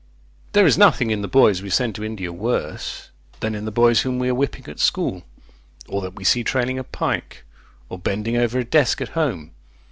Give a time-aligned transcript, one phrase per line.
[0.53, 4.01] There is nothing in the boys we send to India worse, than in the boys
[4.01, 5.21] whom we are whipping at school,
[5.87, 7.43] or that we see trailing a pike,
[7.87, 9.51] or bending over a desk at home.